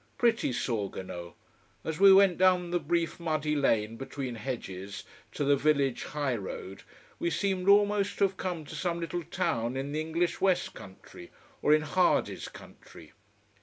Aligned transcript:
Pretty 0.17 0.51
Sorgono! 0.51 1.35
As 1.83 1.99
we 1.99 2.11
went 2.11 2.39
down 2.39 2.71
the 2.71 2.79
brief 2.79 3.19
muddy 3.19 3.55
lane 3.55 3.97
between 3.97 4.33
hedges, 4.33 5.03
to 5.31 5.43
the 5.43 5.55
village 5.55 6.05
high 6.05 6.33
road, 6.35 6.81
we 7.19 7.29
seemed 7.29 7.69
almost 7.69 8.17
to 8.17 8.23
have 8.23 8.35
come 8.35 8.65
to 8.65 8.73
some 8.73 8.99
little 8.99 9.23
town 9.23 9.77
in 9.77 9.91
the 9.91 10.01
English 10.01 10.41
west 10.41 10.73
country, 10.73 11.29
or 11.61 11.71
in 11.71 11.83
Hardy's 11.83 12.47
country. 12.47 13.11